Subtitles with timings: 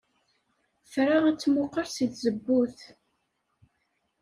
[0.91, 2.79] Tra ad temmuqqel seg tzewwut.